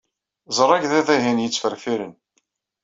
[0.57, 2.13] Ẓer agḍiḍ-ihin yettferfiren.